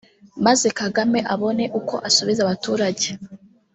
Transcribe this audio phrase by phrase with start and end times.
[0.45, 3.09] maze Kagame abone uko asubiza abaturage